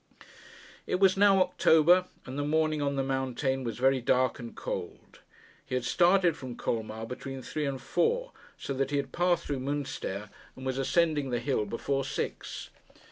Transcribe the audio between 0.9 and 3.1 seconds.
was now October, and the morning on the